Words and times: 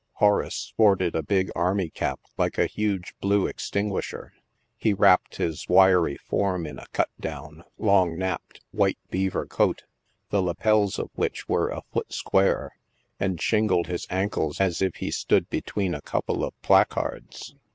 "Horace" 0.23 0.55
sported 0.55 1.13
a 1.15 1.21
big 1.21 1.51
army 1.55 1.91
cap 1.91 2.19
like 2.35 2.57
a 2.57 2.65
huge 2.65 3.13
blue 3.21 3.45
cxtkif 3.45 3.91
uisher. 3.91 4.29
He 4.75 4.95
wrapped 4.95 5.35
his 5.35 5.67
wiry 5.69 6.17
form 6.17 6.65
in 6.65 6.79
a 6.79 6.87
cut 6.91 7.09
down, 7.19 7.63
loag 7.79 8.17
napped 8.17 8.61
white^be.ivcr 8.75 9.47
coat, 9.47 9.83
the 10.31 10.41
lappels 10.41 10.97
of 10.97 11.11
which 11.13 11.47
were 11.47 11.69
a 11.69 11.83
foot 11.93 12.11
square, 12.11 12.75
and 13.19 13.39
shingled 13.39 13.85
his 13.85 14.07
ankle3 14.07 14.59
as 14.59 14.81
if 14.81 14.95
he 14.95 15.11
stood 15.11 15.47
between 15.51 15.93
a 15.93 16.01
couple 16.01 16.43
of 16.43 16.59
placards. 16.63 17.53